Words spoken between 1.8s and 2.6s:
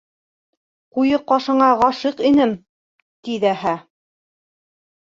ғашиҡ инем,